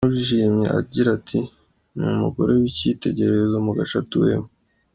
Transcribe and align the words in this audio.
Yamushimye 0.03 0.67
agira 0.79 1.09
ati 1.17 1.39
“Ni 1.95 2.03
umugore 2.13 2.51
w’ 2.59 2.61
icyitegererezo 2.69 3.57
mu 3.65 3.71
gace 3.77 3.95
atuyemo. 4.01 4.49